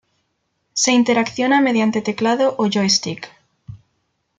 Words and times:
Se 0.73 0.91
interacciona 0.91 1.61
mediante 1.61 2.01
teclado 2.01 2.55
o 2.57 2.67
joystick. 2.67 3.29